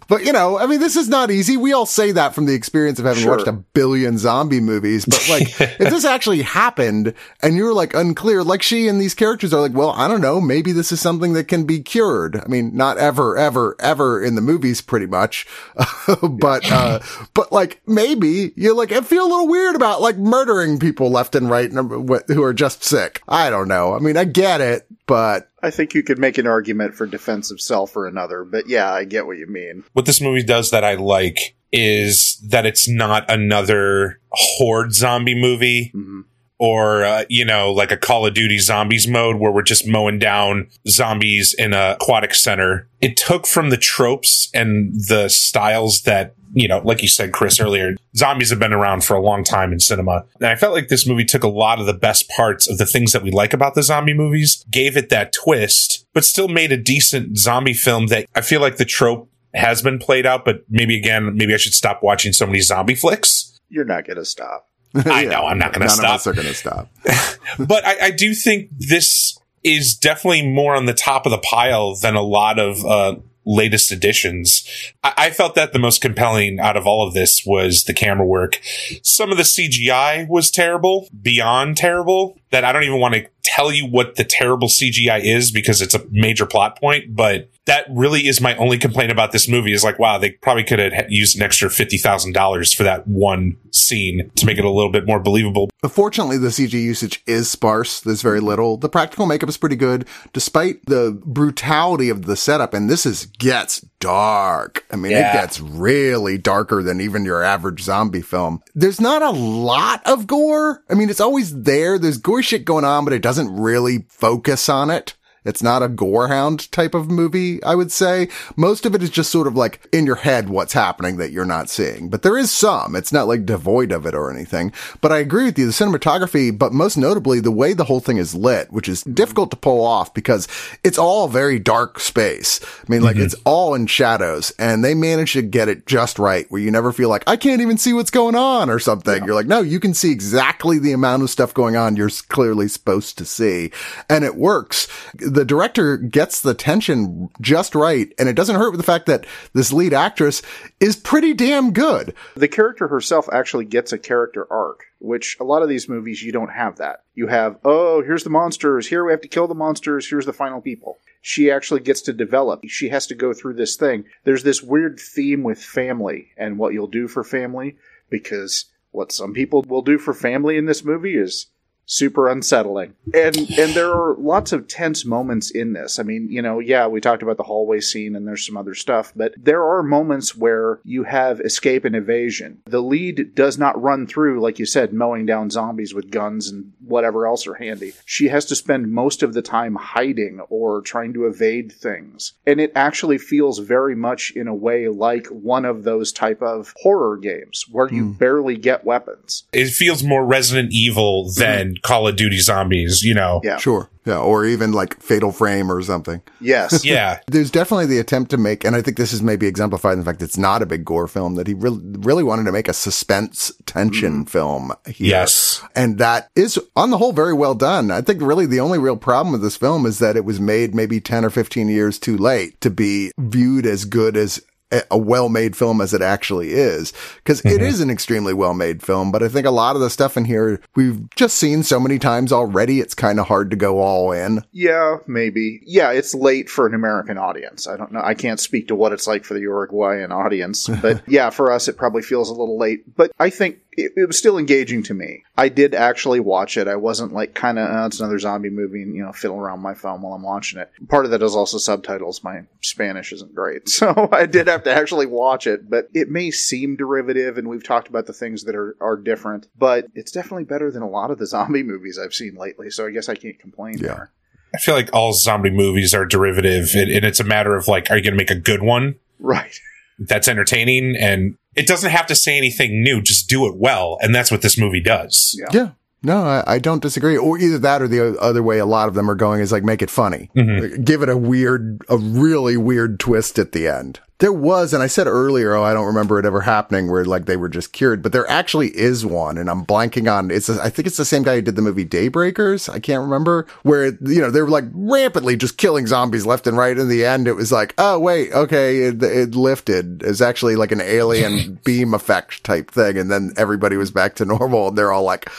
But 0.08 0.24
you 0.24 0.32
know, 0.32 0.58
I 0.58 0.66
mean, 0.66 0.80
this 0.80 0.96
is 0.96 1.08
not 1.08 1.30
easy. 1.30 1.56
We 1.56 1.72
all 1.72 1.86
say 1.86 2.10
that 2.12 2.34
from 2.34 2.46
the 2.46 2.54
experience 2.54 2.98
of 2.98 3.04
having 3.04 3.22
Sure. 3.22 3.36
watched 3.36 3.46
a 3.46 3.52
billion 3.52 4.18
zombie 4.18 4.60
movies. 4.60 5.04
But 5.04 5.24
like, 5.30 5.60
if 5.60 5.90
this 5.90 6.04
actually 6.04 6.42
happened 6.42 7.14
and 7.42 7.54
you're 7.56 7.72
like 7.72 7.94
unclear, 7.94 8.42
like 8.42 8.62
she 8.62 8.88
and 8.88 9.00
these 9.00 9.14
characters 9.14 9.54
are 9.54 9.60
like, 9.60 9.72
well, 9.72 9.90
I 9.90 10.08
don't 10.08 10.20
know. 10.20 10.40
Maybe 10.40 10.72
this 10.72 10.90
is 10.90 11.00
something 11.00 11.32
that 11.34 11.44
can 11.44 11.64
be 11.64 11.80
cured. 11.80 12.36
I 12.40 12.46
mean, 12.48 12.76
not 12.76 12.98
ever, 12.98 13.36
ever, 13.36 13.76
ever 13.78 14.20
in 14.22 14.34
the 14.34 14.40
movies, 14.40 14.80
pretty 14.80 15.06
much. 15.06 15.46
but, 16.22 16.70
uh, 16.72 16.98
but 17.34 17.52
like 17.52 17.80
maybe 17.86 18.52
you 18.56 18.74
like, 18.74 18.90
I 18.90 19.00
feel 19.02 19.24
a 19.24 19.30
little 19.30 19.48
weird 19.48 19.76
about 19.76 20.00
like 20.00 20.16
murdering 20.16 20.80
people 20.80 21.10
left 21.10 21.34
and 21.36 21.48
right 21.48 21.70
and, 21.70 21.88
who 22.28 22.42
are 22.42 22.54
just 22.54 22.82
sick. 22.82 23.22
I 23.28 23.48
don't 23.50 23.68
know. 23.68 23.94
I 23.94 24.00
mean, 24.00 24.16
I 24.16 24.24
get 24.24 24.60
it, 24.60 24.86
but 25.06 25.49
I 25.62 25.70
think 25.70 25.94
you 25.94 26.02
could 26.02 26.18
make 26.18 26.38
an 26.38 26.46
argument 26.46 26.94
for 26.94 27.06
defense 27.06 27.50
of 27.50 27.60
self 27.60 27.94
or 27.96 28.06
another, 28.06 28.44
but 28.44 28.68
yeah, 28.68 28.90
I 28.92 29.04
get 29.04 29.26
what 29.26 29.36
you 29.38 29.46
mean. 29.46 29.84
what 29.92 30.06
this 30.06 30.20
movie 30.20 30.42
does 30.42 30.70
that 30.70 30.84
I 30.84 30.94
like 30.94 31.54
is 31.72 32.40
that 32.48 32.66
it's 32.66 32.88
not 32.88 33.30
another 33.30 34.18
horde 34.30 34.92
zombie 34.92 35.34
movie 35.40 35.92
Mhm. 35.94 36.24
or, 36.58 37.04
uh, 37.04 37.24
you 37.28 37.44
know, 37.44 37.72
like 37.72 37.92
a 37.92 37.96
Call 37.96 38.26
of 38.26 38.34
Duty 38.34 38.58
zombies 38.58 39.06
mode 39.06 39.36
where 39.36 39.52
we're 39.52 39.62
just 39.62 39.86
mowing 39.86 40.18
down 40.18 40.66
zombies 40.88 41.54
in 41.56 41.72
a 41.72 41.92
aquatic 42.00 42.34
center. 42.34 42.88
It 43.00 43.16
took 43.16 43.46
from 43.46 43.70
the 43.70 43.76
tropes 43.76 44.50
and 44.52 44.92
the 45.08 45.28
styles 45.28 46.02
that, 46.02 46.34
you 46.52 46.68
know, 46.68 46.78
like 46.84 47.02
you 47.02 47.08
said, 47.08 47.32
Chris, 47.32 47.60
earlier, 47.60 47.94
zombies 48.16 48.50
have 48.50 48.58
been 48.58 48.72
around 48.72 49.04
for 49.04 49.14
a 49.14 49.20
long 49.20 49.44
time 49.44 49.72
in 49.72 49.80
cinema. 49.80 50.24
And 50.36 50.46
I 50.46 50.56
felt 50.56 50.74
like 50.74 50.88
this 50.88 51.06
movie 51.06 51.24
took 51.24 51.44
a 51.44 51.48
lot 51.48 51.80
of 51.80 51.86
the 51.86 51.94
best 51.94 52.28
parts 52.30 52.68
of 52.68 52.78
the 52.78 52.86
things 52.86 53.12
that 53.12 53.22
we 53.22 53.30
like 53.30 53.52
about 53.52 53.74
the 53.74 53.82
zombie 53.82 54.14
movies, 54.14 54.64
gave 54.70 54.96
it 54.96 55.08
that 55.10 55.32
twist, 55.32 56.06
but 56.12 56.24
still 56.24 56.48
made 56.48 56.72
a 56.72 56.76
decent 56.76 57.38
zombie 57.38 57.74
film 57.74 58.08
that 58.08 58.26
I 58.34 58.40
feel 58.40 58.60
like 58.60 58.76
the 58.76 58.84
trope 58.84 59.30
has 59.54 59.82
been 59.82 59.98
played 59.98 60.26
out, 60.26 60.44
but 60.44 60.64
maybe 60.68 60.96
again, 60.96 61.36
maybe 61.36 61.54
I 61.54 61.56
should 61.56 61.74
stop 61.74 62.02
watching 62.02 62.32
so 62.32 62.46
many 62.46 62.60
zombie 62.60 62.94
flicks. 62.94 63.58
You're 63.68 63.84
not 63.84 64.06
going 64.06 64.16
to 64.16 64.24
stop. 64.24 64.66
I 64.94 65.24
know, 65.24 65.46
I'm 65.46 65.58
not 65.58 65.72
gonna 65.72 65.86
none 65.86 65.94
stop. 65.94 66.04
of 66.04 66.14
us 66.14 66.26
are 66.26 66.32
going 66.32 66.48
to 66.48 66.54
stop. 66.54 66.88
but 67.58 67.84
I, 67.86 68.06
I 68.06 68.10
do 68.10 68.34
think 68.34 68.70
this 68.76 69.38
is 69.62 69.94
definitely 69.94 70.48
more 70.48 70.74
on 70.74 70.86
the 70.86 70.94
top 70.94 71.26
of 71.26 71.30
the 71.30 71.38
pile 71.38 71.94
than 71.94 72.14
a 72.14 72.22
lot 72.22 72.58
of 72.58 72.84
uh, 72.84 73.16
latest 73.44 73.92
editions. 73.92 74.66
I, 75.02 75.12
I 75.16 75.30
felt 75.30 75.54
that 75.54 75.72
the 75.72 75.78
most 75.78 76.00
compelling 76.00 76.58
out 76.60 76.76
of 76.76 76.86
all 76.86 77.06
of 77.06 77.14
this 77.14 77.44
was 77.44 77.84
the 77.84 77.94
camera 77.94 78.26
work. 78.26 78.60
Some 79.02 79.30
of 79.30 79.36
the 79.36 79.42
CGI 79.44 80.28
was 80.28 80.50
terrible, 80.50 81.08
beyond 81.22 81.76
terrible. 81.76 82.39
That 82.50 82.64
I 82.64 82.72
don't 82.72 82.82
even 82.82 82.98
want 82.98 83.14
to 83.14 83.28
tell 83.44 83.72
you 83.72 83.86
what 83.86 84.16
the 84.16 84.24
terrible 84.24 84.68
CGI 84.68 85.20
is 85.22 85.50
because 85.50 85.80
it's 85.80 85.94
a 85.94 86.04
major 86.10 86.46
plot 86.46 86.78
point, 86.78 87.14
but 87.14 87.50
that 87.66 87.86
really 87.90 88.26
is 88.26 88.40
my 88.40 88.56
only 88.56 88.78
complaint 88.78 89.12
about 89.12 89.32
this 89.32 89.48
movie 89.48 89.72
is 89.72 89.84
like, 89.84 89.98
wow, 89.98 90.18
they 90.18 90.32
probably 90.32 90.64
could 90.64 90.78
have 90.78 91.06
used 91.08 91.36
an 91.36 91.42
extra 91.42 91.68
$50,000 91.68 92.76
for 92.76 92.82
that 92.82 93.06
one 93.06 93.56
scene 93.70 94.30
to 94.34 94.46
make 94.46 94.58
it 94.58 94.64
a 94.64 94.70
little 94.70 94.90
bit 94.90 95.06
more 95.06 95.20
believable. 95.20 95.70
Fortunately, 95.88 96.36
the 96.36 96.48
CG 96.48 96.72
usage 96.72 97.22
is 97.26 97.50
sparse. 97.50 98.00
There's 98.00 98.22
very 98.22 98.40
little. 98.40 98.76
The 98.76 98.88
practical 98.88 99.26
makeup 99.26 99.48
is 99.48 99.56
pretty 99.56 99.76
good, 99.76 100.06
despite 100.32 100.84
the 100.86 101.20
brutality 101.24 102.08
of 102.08 102.26
the 102.26 102.36
setup. 102.36 102.74
And 102.74 102.90
this 102.90 103.06
is 103.06 103.26
gets 103.26 103.84
dark. 104.00 104.84
I 104.90 104.96
mean, 104.96 105.12
it 105.12 105.32
gets 105.32 105.60
really 105.60 106.38
darker 106.38 106.82
than 106.82 107.00
even 107.00 107.24
your 107.24 107.42
average 107.42 107.82
zombie 107.82 108.22
film. 108.22 108.62
There's 108.74 109.00
not 109.00 109.22
a 109.22 109.30
lot 109.30 110.02
of 110.06 110.26
gore. 110.26 110.82
I 110.90 110.94
mean, 110.94 111.10
it's 111.10 111.20
always 111.20 111.62
there. 111.62 111.98
There's 111.98 112.18
gore 112.18 112.42
shit 112.42 112.64
going 112.64 112.84
on, 112.84 113.04
but 113.04 113.12
it 113.12 113.22
doesn't 113.22 113.54
really 113.54 114.06
focus 114.08 114.68
on 114.68 114.90
it. 114.90 115.14
It's 115.44 115.62
not 115.62 115.82
a 115.82 115.88
gorehound 115.88 116.70
type 116.70 116.94
of 116.94 117.10
movie, 117.10 117.62
I 117.62 117.74
would 117.74 117.92
say. 117.92 118.28
Most 118.56 118.84
of 118.84 118.94
it 118.94 119.02
is 119.02 119.10
just 119.10 119.30
sort 119.30 119.46
of 119.46 119.56
like 119.56 119.86
in 119.92 120.06
your 120.06 120.16
head 120.16 120.48
what's 120.48 120.72
happening 120.72 121.16
that 121.16 121.32
you're 121.32 121.44
not 121.44 121.70
seeing. 121.70 122.08
But 122.08 122.22
there 122.22 122.36
is 122.36 122.50
some. 122.50 122.94
It's 122.94 123.12
not 123.12 123.28
like 123.28 123.46
devoid 123.46 123.92
of 123.92 124.06
it 124.06 124.14
or 124.14 124.30
anything. 124.30 124.72
But 125.00 125.12
I 125.12 125.18
agree 125.18 125.44
with 125.44 125.58
you. 125.58 125.66
The 125.66 125.72
cinematography, 125.72 126.56
but 126.56 126.72
most 126.72 126.96
notably 126.96 127.40
the 127.40 127.50
way 127.50 127.72
the 127.72 127.84
whole 127.84 128.00
thing 128.00 128.18
is 128.18 128.34
lit, 128.34 128.72
which 128.72 128.88
is 128.88 129.02
difficult 129.02 129.50
to 129.52 129.56
pull 129.56 129.84
off 129.84 130.12
because 130.12 130.48
it's 130.84 130.98
all 130.98 131.28
very 131.28 131.58
dark 131.58 132.00
space. 132.00 132.60
I 132.62 132.90
mean, 132.90 133.02
like 133.02 133.16
mm-hmm. 133.16 133.24
it's 133.24 133.36
all 133.44 133.74
in 133.74 133.86
shadows 133.86 134.52
and 134.58 134.84
they 134.84 134.94
manage 134.94 135.32
to 135.34 135.42
get 135.42 135.68
it 135.68 135.86
just 135.86 136.18
right 136.18 136.46
where 136.50 136.60
you 136.60 136.70
never 136.70 136.92
feel 136.92 137.08
like 137.08 137.24
I 137.26 137.36
can't 137.36 137.62
even 137.62 137.78
see 137.78 137.92
what's 137.92 138.10
going 138.10 138.34
on 138.34 138.68
or 138.68 138.78
something. 138.78 139.24
You're 139.24 139.34
like, 139.34 139.46
no, 139.46 139.60
you 139.60 139.80
can 139.80 139.94
see 139.94 140.10
exactly 140.10 140.78
the 140.78 140.92
amount 140.92 141.22
of 141.22 141.30
stuff 141.30 141.54
going 141.54 141.76
on 141.76 141.96
you're 141.96 142.10
clearly 142.28 142.68
supposed 142.68 143.18
to 143.18 143.24
see. 143.24 143.70
And 144.08 144.24
it 144.24 144.36
works. 144.36 144.88
The 145.30 145.44
director 145.44 145.96
gets 145.96 146.40
the 146.40 146.54
tension 146.54 147.28
just 147.40 147.74
right. 147.74 148.12
And 148.18 148.28
it 148.28 148.34
doesn't 148.34 148.56
hurt 148.56 148.72
with 148.72 148.80
the 148.80 148.86
fact 148.86 149.06
that 149.06 149.26
this 149.54 149.72
lead 149.72 149.94
actress 149.94 150.42
is 150.80 150.96
pretty 150.96 151.34
damn 151.34 151.72
good. 151.72 152.14
The 152.34 152.48
character 152.48 152.88
herself 152.88 153.28
actually 153.32 153.66
gets 153.66 153.92
a 153.92 153.98
character 153.98 154.46
arc, 154.50 154.86
which 154.98 155.36
a 155.38 155.44
lot 155.44 155.62
of 155.62 155.68
these 155.68 155.88
movies 155.88 156.22
you 156.22 156.32
don't 156.32 156.50
have 156.50 156.78
that. 156.78 157.04
You 157.14 157.28
have, 157.28 157.58
oh, 157.64 158.02
here's 158.02 158.24
the 158.24 158.30
monsters, 158.30 158.88
here 158.88 159.04
we 159.04 159.12
have 159.12 159.20
to 159.20 159.28
kill 159.28 159.46
the 159.46 159.54
monsters, 159.54 160.08
here's 160.08 160.26
the 160.26 160.32
final 160.32 160.60
people. 160.60 160.98
She 161.22 161.50
actually 161.50 161.80
gets 161.80 162.00
to 162.02 162.12
develop. 162.12 162.62
She 162.66 162.88
has 162.88 163.06
to 163.08 163.14
go 163.14 163.32
through 163.32 163.54
this 163.54 163.76
thing. 163.76 164.06
There's 164.24 164.42
this 164.42 164.62
weird 164.62 164.98
theme 164.98 165.42
with 165.42 165.62
family 165.62 166.32
and 166.36 166.58
what 166.58 166.72
you'll 166.72 166.88
do 166.88 167.06
for 167.06 167.22
family, 167.22 167.76
because 168.08 168.64
what 168.90 169.12
some 169.12 169.32
people 169.32 169.62
will 169.62 169.82
do 169.82 169.98
for 169.98 170.12
family 170.12 170.56
in 170.56 170.66
this 170.66 170.84
movie 170.84 171.16
is 171.16 171.46
super 171.90 172.28
unsettling. 172.28 172.94
And 173.12 173.36
and 173.36 173.74
there 173.74 173.92
are 173.92 174.14
lots 174.16 174.52
of 174.52 174.68
tense 174.68 175.04
moments 175.04 175.50
in 175.50 175.72
this. 175.72 175.98
I 175.98 176.04
mean, 176.04 176.28
you 176.30 176.40
know, 176.40 176.60
yeah, 176.60 176.86
we 176.86 177.00
talked 177.00 177.22
about 177.22 177.36
the 177.36 177.42
hallway 177.42 177.80
scene 177.80 178.14
and 178.14 178.26
there's 178.26 178.46
some 178.46 178.56
other 178.56 178.74
stuff, 178.74 179.12
but 179.16 179.34
there 179.36 179.64
are 179.64 179.82
moments 179.82 180.36
where 180.36 180.78
you 180.84 181.02
have 181.02 181.40
escape 181.40 181.84
and 181.84 181.96
evasion. 181.96 182.62
The 182.66 182.82
lead 182.82 183.34
does 183.34 183.58
not 183.58 183.80
run 183.80 184.06
through 184.06 184.40
like 184.40 184.60
you 184.60 184.66
said 184.66 184.92
mowing 184.92 185.26
down 185.26 185.50
zombies 185.50 185.92
with 185.92 186.12
guns 186.12 186.48
and 186.48 186.72
whatever 186.78 187.26
else 187.26 187.46
are 187.46 187.54
handy. 187.54 187.92
She 188.04 188.28
has 188.28 188.44
to 188.46 188.54
spend 188.54 188.92
most 188.92 189.24
of 189.24 189.34
the 189.34 189.42
time 189.42 189.74
hiding 189.74 190.40
or 190.48 190.82
trying 190.82 191.12
to 191.14 191.26
evade 191.26 191.72
things. 191.72 192.34
And 192.46 192.60
it 192.60 192.72
actually 192.76 193.18
feels 193.18 193.58
very 193.58 193.96
much 193.96 194.30
in 194.36 194.46
a 194.46 194.54
way 194.54 194.86
like 194.88 195.26
one 195.26 195.64
of 195.64 195.82
those 195.82 196.12
type 196.12 196.40
of 196.40 196.72
horror 196.76 197.16
games 197.16 197.64
where 197.68 197.92
you 197.92 198.04
hmm. 198.04 198.12
barely 198.12 198.56
get 198.56 198.84
weapons. 198.84 199.44
It 199.52 199.70
feels 199.70 200.04
more 200.04 200.24
Resident 200.24 200.72
Evil 200.72 201.24
mm-hmm. 201.24 201.40
than 201.40 201.74
Call 201.82 202.08
of 202.08 202.16
Duty 202.16 202.38
Zombies, 202.38 203.02
you 203.02 203.14
know? 203.14 203.40
Yeah. 203.42 203.56
Sure. 203.58 203.90
Yeah. 204.04 204.18
Or 204.18 204.44
even 204.44 204.72
like 204.72 205.00
Fatal 205.00 205.30
Frame 205.30 205.70
or 205.70 205.82
something. 205.82 206.22
Yes. 206.40 206.84
Yeah. 206.90 207.20
There's 207.28 207.50
definitely 207.50 207.86
the 207.86 207.98
attempt 207.98 208.30
to 208.32 208.36
make, 208.36 208.64
and 208.64 208.74
I 208.74 208.82
think 208.82 208.96
this 208.96 209.12
is 209.12 209.22
maybe 209.22 209.46
exemplified 209.46 209.92
in 209.92 209.98
the 210.00 210.04
fact 210.04 210.22
it's 210.22 210.38
not 210.38 210.62
a 210.62 210.66
big 210.66 210.84
gore 210.84 211.06
film, 211.06 211.34
that 211.36 211.46
he 211.46 211.54
really, 211.54 211.78
really 211.82 212.24
wanted 212.24 212.44
to 212.44 212.52
make 212.52 212.68
a 212.68 212.72
suspense 212.72 213.52
tension 213.66 214.24
mm-hmm. 214.24 214.24
film 214.24 214.72
here. 214.86 215.08
Yes. 215.08 215.62
And 215.76 215.98
that 215.98 216.30
is, 216.34 216.58
on 216.74 216.90
the 216.90 216.98
whole, 216.98 217.12
very 217.12 217.34
well 217.34 217.54
done. 217.54 217.90
I 217.90 218.00
think 218.00 218.22
really 218.22 218.46
the 218.46 218.60
only 218.60 218.78
real 218.78 218.96
problem 218.96 219.32
with 219.32 219.42
this 219.42 219.56
film 219.56 219.86
is 219.86 219.98
that 220.00 220.16
it 220.16 220.24
was 220.24 220.40
made 220.40 220.74
maybe 220.74 221.00
10 221.00 221.24
or 221.24 221.30
15 221.30 221.68
years 221.68 221.98
too 221.98 222.16
late 222.16 222.60
to 222.62 222.70
be 222.70 223.12
viewed 223.18 223.66
as 223.66 223.84
good 223.84 224.16
as 224.16 224.42
a- 224.70 224.82
a 224.90 224.98
well-made 224.98 225.56
film 225.56 225.80
as 225.80 225.94
it 225.94 226.02
actually 226.02 226.52
is. 226.52 226.92
because 227.16 227.40
it 227.40 227.48
mm-hmm. 227.48 227.64
is 227.64 227.80
an 227.80 227.90
extremely 227.90 228.34
well-made 228.34 228.82
film, 228.82 229.12
but 229.12 229.22
I 229.22 229.28
think 229.28 229.46
a 229.46 229.50
lot 229.50 229.76
of 229.76 229.82
the 229.82 229.90
stuff 229.90 230.16
in 230.16 230.24
here 230.24 230.60
we've 230.74 231.08
just 231.16 231.36
seen 231.36 231.62
so 231.62 231.80
many 231.80 231.98
times 231.98 232.32
already. 232.32 232.80
It's 232.80 232.94
kind 232.94 233.20
of 233.20 233.26
hard 233.26 233.50
to 233.50 233.56
go 233.56 233.78
all 233.78 234.12
in. 234.12 234.42
Yeah, 234.52 234.96
maybe. 235.06 235.60
Yeah, 235.64 235.92
it's 235.92 236.14
late 236.14 236.48
for 236.48 236.66
an 236.66 236.74
American 236.74 237.18
audience. 237.18 237.66
I 237.66 237.76
don't 237.76 237.92
know. 237.92 238.02
I 238.02 238.14
can't 238.14 238.40
speak 238.40 238.68
to 238.68 238.74
what 238.74 238.92
it's 238.92 239.06
like 239.06 239.24
for 239.24 239.34
the 239.34 239.40
Uruguayan 239.40 240.12
audience, 240.12 240.68
but 240.68 241.02
yeah, 241.08 241.30
for 241.30 241.52
us, 241.52 241.68
it 241.68 241.76
probably 241.76 242.02
feels 242.02 242.30
a 242.30 242.34
little 242.34 242.58
late. 242.58 242.94
But 242.96 243.10
I 243.18 243.30
think 243.30 243.58
it, 243.72 243.92
it 243.96 244.06
was 244.06 244.18
still 244.18 244.36
engaging 244.38 244.82
to 244.84 244.94
me. 244.94 245.22
I 245.36 245.48
did 245.48 245.74
actually 245.74 246.20
watch 246.20 246.56
it. 246.56 246.68
I 246.68 246.76
wasn't 246.76 247.12
like 247.12 247.34
kind 247.34 247.58
of, 247.58 247.68
oh, 247.70 247.86
it's 247.86 248.00
another 248.00 248.18
zombie 248.18 248.50
movie 248.50 248.82
and, 248.82 248.94
you 248.94 249.02
know, 249.02 249.12
fiddle 249.12 249.38
around 249.38 249.60
my 249.60 249.74
phone 249.74 250.02
while 250.02 250.12
I'm 250.14 250.22
watching 250.22 250.58
it. 250.58 250.70
Part 250.88 251.04
of 251.04 251.10
that 251.12 251.22
is 251.22 251.34
also 251.36 251.58
subtitles. 251.58 252.22
My 252.24 252.42
Spanish 252.62 253.12
isn't 253.12 253.34
great. 253.34 253.62
So 253.68 254.08
I 254.12 254.26
did 254.26 254.46
have 254.48 254.64
to 254.64 254.74
actually 254.74 255.06
watch 255.06 255.46
it, 255.46 255.70
but 255.70 255.88
it 255.94 256.08
may 256.10 256.30
seem 256.30 256.76
derivative 256.76 257.38
and 257.38 257.48
we've 257.48 257.64
talked 257.64 257.88
about 257.88 258.06
the 258.06 258.12
things 258.12 258.44
that 258.44 258.54
are, 258.54 258.76
are 258.80 258.96
different, 258.96 259.46
but 259.58 259.86
it's 259.94 260.12
definitely 260.12 260.44
better 260.44 260.70
than 260.70 260.82
a 260.82 260.88
lot 260.88 261.10
of 261.10 261.18
the 261.18 261.26
zombie 261.34 261.62
movies 261.62 261.98
I've 261.98 262.12
seen 262.14 262.34
lately. 262.34 262.70
So 262.70 262.86
I 262.86 262.90
guess 262.90 263.08
I 263.08 263.14
can't 263.14 263.38
complain 263.38 263.78
Yeah. 263.78 263.86
there. 263.86 264.10
I 264.52 264.58
feel 264.58 264.74
like 264.74 264.90
all 264.92 265.12
zombie 265.12 265.50
movies 265.50 265.94
are 265.94 266.04
derivative, 266.04 266.70
and, 266.74 266.90
and 266.90 267.04
it's 267.04 267.20
a 267.20 267.24
matter 267.24 267.54
of 267.54 267.68
like, 267.68 267.88
are 267.88 267.96
you 267.96 268.02
going 268.02 268.14
to 268.14 268.18
make 268.18 268.32
a 268.32 268.34
good 268.34 268.62
one 268.62 268.96
Right. 269.20 269.54
that's 270.00 270.26
entertaining? 270.26 270.96
And 270.98 271.36
it 271.54 271.66
doesn't 271.66 271.90
have 271.90 272.06
to 272.06 272.14
say 272.14 272.36
anything 272.36 272.82
new; 272.82 273.00
just 273.00 273.28
do 273.28 273.46
it 273.46 273.56
well, 273.56 273.98
and 274.00 274.14
that's 274.14 274.30
what 274.30 274.42
this 274.42 274.58
movie 274.58 274.80
does. 274.80 275.36
Yeah. 275.38 275.48
Yeah. 275.52 275.70
No, 276.02 276.22
I, 276.22 276.54
I 276.54 276.58
don't 276.58 276.80
disagree. 276.80 277.16
Or 277.16 277.38
either 277.38 277.58
that 277.58 277.82
or 277.82 277.88
the 277.88 278.18
other 278.18 278.42
way 278.42 278.58
a 278.58 278.66
lot 278.66 278.88
of 278.88 278.94
them 278.94 279.10
are 279.10 279.14
going 279.14 279.40
is 279.40 279.52
like 279.52 279.64
make 279.64 279.82
it 279.82 279.90
funny. 279.90 280.30
Mm-hmm. 280.34 280.82
Give 280.82 281.02
it 281.02 281.10
a 281.10 281.16
weird, 281.16 281.82
a 281.90 281.98
really 281.98 282.56
weird 282.56 282.98
twist 282.98 283.38
at 283.38 283.52
the 283.52 283.68
end. 283.68 284.00
There 284.20 284.32
was, 284.32 284.74
and 284.74 284.82
I 284.82 284.86
said 284.86 285.06
earlier, 285.06 285.54
oh, 285.54 285.64
I 285.64 285.72
don't 285.72 285.86
remember 285.86 286.18
it 286.18 286.26
ever 286.26 286.42
happening 286.42 286.90
where 286.90 287.06
like 287.06 287.24
they 287.24 287.38
were 287.38 287.48
just 287.48 287.72
cured, 287.72 288.02
but 288.02 288.12
there 288.12 288.28
actually 288.30 288.68
is 288.68 289.04
one, 289.04 289.38
and 289.38 289.48
I'm 289.48 289.64
blanking 289.64 290.12
on. 290.14 290.30
It's, 290.30 290.50
I 290.50 290.68
think 290.68 290.86
it's 290.86 290.98
the 290.98 291.06
same 291.06 291.22
guy 291.22 291.36
who 291.36 291.42
did 291.42 291.56
the 291.56 291.62
movie 291.62 291.86
Daybreakers. 291.86 292.68
I 292.68 292.80
can't 292.80 293.02
remember 293.02 293.46
where 293.62 293.86
you 293.86 294.20
know 294.20 294.30
they 294.30 294.42
were 294.42 294.50
like 294.50 294.64
rampantly 294.72 295.36
just 295.36 295.56
killing 295.56 295.86
zombies 295.86 296.26
left 296.26 296.46
and 296.46 296.56
right. 296.56 296.76
In 296.76 296.88
the 296.88 297.04
end, 297.04 297.28
it 297.28 297.32
was 297.32 297.50
like, 297.50 297.74
oh 297.78 297.98
wait, 297.98 298.30
okay, 298.32 298.82
it, 298.82 299.02
it 299.02 299.34
lifted. 299.34 300.02
It's 300.02 300.20
actually 300.20 300.54
like 300.54 300.70
an 300.70 300.82
alien 300.82 301.58
beam 301.64 301.94
effect 301.94 302.44
type 302.44 302.70
thing, 302.70 302.98
and 302.98 303.10
then 303.10 303.32
everybody 303.38 303.78
was 303.78 303.90
back 303.90 304.16
to 304.16 304.26
normal, 304.26 304.68
and 304.68 304.76
they're 304.76 304.92
all 304.92 305.02
like, 305.02 305.30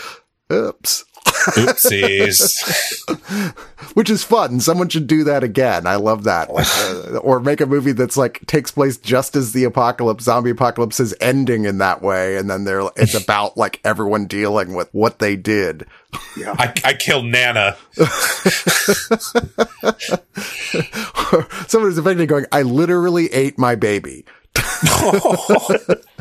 oops. 0.51 1.05
Oopsies. 1.55 2.61
Which 3.95 4.09
is 4.09 4.23
fun. 4.23 4.59
Someone 4.59 4.89
should 4.89 5.07
do 5.07 5.23
that 5.25 5.43
again. 5.43 5.85
I 5.85 5.95
love 5.95 6.23
that. 6.23 6.51
Like, 6.51 6.67
uh, 6.77 7.17
or 7.17 7.39
make 7.39 7.59
a 7.61 7.65
movie 7.65 7.91
that's 7.91 8.15
like 8.15 8.45
takes 8.47 8.71
place 8.71 8.97
just 8.97 9.35
as 9.35 9.51
the 9.53 9.63
apocalypse, 9.65 10.23
zombie 10.23 10.51
apocalypse 10.51 10.99
is 10.99 11.15
ending 11.19 11.65
in 11.65 11.79
that 11.79 12.01
way, 12.01 12.37
and 12.37 12.49
then 12.49 12.63
they're 12.63 12.89
it's 12.95 13.13
about 13.15 13.57
like 13.57 13.81
everyone 13.83 14.27
dealing 14.27 14.73
with 14.73 14.89
what 14.93 15.19
they 15.19 15.35
did. 15.35 15.85
I, 16.37 16.73
I 16.85 16.93
killed 16.93 17.25
Nana. 17.25 17.75
Someone 21.67 21.91
is 21.91 21.97
effectively 21.97 22.27
going, 22.27 22.45
"I 22.51 22.61
literally 22.61 23.31
ate 23.33 23.57
my 23.57 23.75
baby." 23.75 24.25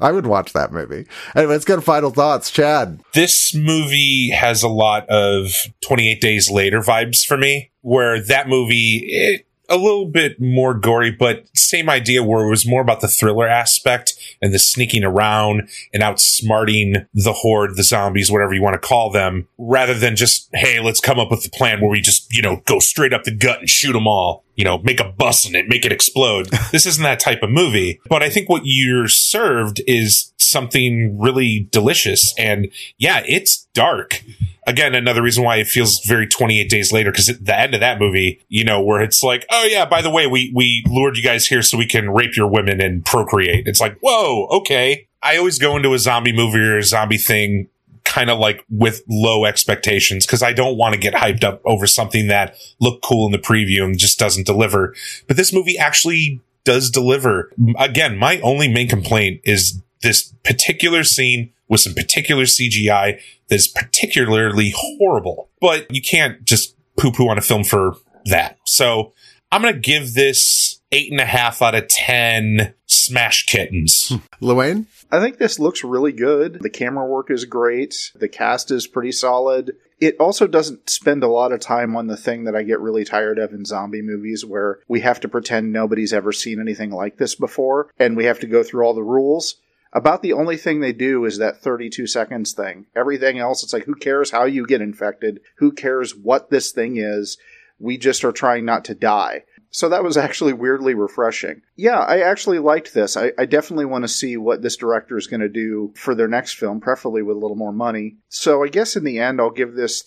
I 0.00 0.12
would 0.12 0.26
watch 0.26 0.52
that 0.52 0.72
movie. 0.72 1.06
Anyway, 1.36 1.52
let's 1.52 1.64
go 1.64 1.76
to 1.76 1.82
final 1.82 2.10
thoughts. 2.10 2.50
Chad. 2.50 3.00
this 3.12 3.54
movie 3.54 4.30
has 4.30 4.62
a 4.62 4.68
lot 4.68 5.08
of 5.08 5.52
28 5.82 6.20
days 6.20 6.50
later 6.50 6.80
vibes 6.80 7.24
for 7.24 7.36
me 7.36 7.70
where 7.82 8.20
that 8.22 8.48
movie 8.48 9.04
it, 9.06 9.46
a 9.68 9.76
little 9.76 10.06
bit 10.06 10.40
more 10.40 10.74
gory 10.74 11.10
but 11.10 11.44
same 11.54 11.88
idea 11.88 12.22
where 12.22 12.44
it 12.46 12.50
was 12.50 12.66
more 12.66 12.82
about 12.82 13.00
the 13.00 13.08
thriller 13.08 13.48
aspect 13.48 14.14
and 14.42 14.52
the 14.52 14.58
sneaking 14.58 15.04
around 15.04 15.68
and 15.92 16.02
outsmarting 16.02 17.06
the 17.14 17.32
horde 17.32 17.76
the 17.76 17.82
zombies 17.82 18.30
whatever 18.30 18.54
you 18.54 18.62
want 18.62 18.74
to 18.74 18.88
call 18.88 19.10
them 19.10 19.46
rather 19.58 19.94
than 19.94 20.16
just 20.16 20.48
hey 20.52 20.80
let's 20.80 21.00
come 21.00 21.18
up 21.18 21.30
with 21.30 21.42
the 21.42 21.50
plan 21.50 21.80
where 21.80 21.90
we 21.90 22.00
just 22.00 22.32
you 22.32 22.42
know 22.42 22.62
go 22.66 22.78
straight 22.78 23.12
up 23.12 23.24
the 23.24 23.34
gut 23.34 23.60
and 23.60 23.70
shoot 23.70 23.92
them 23.92 24.06
all 24.06 24.44
you 24.54 24.64
know 24.64 24.78
make 24.78 25.00
a 25.00 25.04
bus 25.04 25.46
in 25.48 25.54
it 25.54 25.68
make 25.68 25.84
it 25.84 25.92
explode. 25.92 26.48
This 26.72 26.86
isn't 26.86 27.04
that 27.04 27.20
type 27.20 27.42
of 27.42 27.50
movie 27.50 28.00
but 28.08 28.22
i 28.22 28.28
think 28.28 28.48
what 28.48 28.62
you're 28.64 29.06
served 29.06 29.80
is 29.86 30.32
something 30.38 31.18
really 31.18 31.68
delicious 31.70 32.34
and 32.36 32.68
yeah 32.98 33.22
it's 33.26 33.68
dark 33.74 34.22
again 34.66 34.94
another 34.94 35.22
reason 35.22 35.44
why 35.44 35.56
it 35.56 35.66
feels 35.66 36.00
very 36.04 36.26
28 36.26 36.68
days 36.68 36.92
later 36.92 37.10
because 37.10 37.28
at 37.28 37.44
the 37.44 37.58
end 37.58 37.74
of 37.74 37.80
that 37.80 37.98
movie 37.98 38.40
you 38.48 38.64
know 38.64 38.82
where 38.82 39.02
it's 39.02 39.22
like 39.22 39.46
oh 39.50 39.64
yeah 39.64 39.84
by 39.84 40.02
the 40.02 40.10
way 40.10 40.26
we 40.26 40.50
we 40.54 40.84
lured 40.88 41.16
you 41.16 41.22
guys 41.22 41.46
here 41.46 41.62
so 41.62 41.76
we 41.78 41.86
can 41.86 42.10
rape 42.10 42.36
your 42.36 42.48
women 42.48 42.80
and 42.80 43.04
procreate. 43.04 43.66
It's 43.66 43.80
like 43.80 43.98
whoa 44.00 44.46
okay. 44.48 45.06
I 45.22 45.38
always 45.38 45.58
go 45.58 45.76
into 45.76 45.94
a 45.94 45.98
zombie 45.98 46.34
movie 46.34 46.60
or 46.60 46.78
a 46.78 46.82
zombie 46.82 47.18
thing 47.18 47.68
kind 48.04 48.28
of 48.28 48.38
like 48.38 48.62
with 48.68 49.02
low 49.08 49.46
expectations 49.46 50.26
because 50.26 50.42
i 50.42 50.52
don't 50.52 50.76
want 50.76 50.92
to 50.92 51.00
get 51.00 51.14
hyped 51.14 51.42
up 51.42 51.62
over 51.64 51.86
something 51.86 52.28
that 52.28 52.54
looked 52.78 53.02
cool 53.02 53.24
in 53.24 53.32
the 53.32 53.38
preview 53.38 53.82
and 53.82 53.98
just 53.98 54.18
doesn't 54.18 54.46
deliver. 54.46 54.94
But 55.26 55.38
this 55.38 55.52
movie 55.52 55.78
actually 55.78 56.40
does 56.64 56.90
deliver. 56.90 57.50
Again 57.78 58.18
my 58.18 58.40
only 58.40 58.68
main 58.68 58.88
complaint 58.88 59.40
is 59.44 59.80
this 60.02 60.34
particular 60.44 61.02
scene 61.02 61.53
with 61.68 61.80
some 61.80 61.94
particular 61.94 62.44
CGI 62.44 63.20
that's 63.48 63.68
particularly 63.68 64.72
horrible. 64.76 65.50
But 65.60 65.92
you 65.94 66.02
can't 66.02 66.44
just 66.44 66.76
poo 66.96 67.12
poo 67.12 67.28
on 67.28 67.38
a 67.38 67.42
film 67.42 67.64
for 67.64 67.96
that. 68.26 68.58
So 68.64 69.12
I'm 69.50 69.62
going 69.62 69.74
to 69.74 69.80
give 69.80 70.14
this 70.14 70.80
eight 70.92 71.10
and 71.10 71.20
a 71.20 71.26
half 71.26 71.62
out 71.62 71.74
of 71.74 71.88
10 71.88 72.74
smash 72.86 73.46
kittens. 73.46 74.08
Hmm. 74.08 74.44
Luane? 74.44 74.86
I 75.10 75.20
think 75.20 75.38
this 75.38 75.58
looks 75.58 75.84
really 75.84 76.12
good. 76.12 76.58
The 76.60 76.70
camera 76.70 77.06
work 77.06 77.30
is 77.30 77.44
great. 77.44 77.94
The 78.14 78.28
cast 78.28 78.70
is 78.70 78.86
pretty 78.86 79.12
solid. 79.12 79.76
It 80.00 80.16
also 80.18 80.46
doesn't 80.46 80.90
spend 80.90 81.22
a 81.22 81.28
lot 81.28 81.52
of 81.52 81.60
time 81.60 81.96
on 81.96 82.08
the 82.08 82.16
thing 82.16 82.44
that 82.44 82.56
I 82.56 82.64
get 82.64 82.80
really 82.80 83.04
tired 83.04 83.38
of 83.38 83.52
in 83.52 83.64
zombie 83.64 84.02
movies 84.02 84.44
where 84.44 84.80
we 84.88 85.00
have 85.00 85.20
to 85.20 85.28
pretend 85.28 85.72
nobody's 85.72 86.12
ever 86.12 86.32
seen 86.32 86.60
anything 86.60 86.90
like 86.90 87.16
this 87.16 87.34
before 87.34 87.90
and 87.98 88.16
we 88.16 88.24
have 88.24 88.40
to 88.40 88.46
go 88.46 88.62
through 88.62 88.84
all 88.84 88.94
the 88.94 89.02
rules. 89.02 89.56
About 89.94 90.22
the 90.22 90.32
only 90.32 90.56
thing 90.56 90.80
they 90.80 90.92
do 90.92 91.24
is 91.24 91.38
that 91.38 91.60
32 91.60 92.08
seconds 92.08 92.52
thing. 92.52 92.86
Everything 92.96 93.38
else, 93.38 93.62
it's 93.62 93.72
like, 93.72 93.84
who 93.84 93.94
cares 93.94 94.32
how 94.32 94.44
you 94.44 94.66
get 94.66 94.80
infected? 94.80 95.40
Who 95.58 95.70
cares 95.70 96.16
what 96.16 96.50
this 96.50 96.72
thing 96.72 96.96
is? 96.96 97.38
We 97.78 97.96
just 97.96 98.24
are 98.24 98.32
trying 98.32 98.64
not 98.64 98.84
to 98.86 98.94
die. 98.94 99.44
So 99.70 99.88
that 99.88 100.04
was 100.04 100.16
actually 100.16 100.52
weirdly 100.52 100.94
refreshing. 100.94 101.62
Yeah, 101.76 101.98
I 101.98 102.20
actually 102.20 102.58
liked 102.58 102.94
this. 102.94 103.16
I, 103.16 103.32
I 103.38 103.46
definitely 103.46 103.86
want 103.86 104.02
to 104.02 104.08
see 104.08 104.36
what 104.36 104.62
this 104.62 104.76
director 104.76 105.16
is 105.16 105.26
going 105.26 105.40
to 105.40 105.48
do 105.48 105.92
for 105.96 106.14
their 106.14 106.28
next 106.28 106.54
film, 106.54 106.80
preferably 106.80 107.22
with 107.22 107.36
a 107.36 107.40
little 107.40 107.56
more 107.56 107.72
money. 107.72 108.16
So 108.28 108.64
I 108.64 108.68
guess 108.68 108.96
in 108.96 109.04
the 109.04 109.18
end, 109.18 109.40
I'll 109.40 109.50
give 109.50 109.74
this 109.74 110.02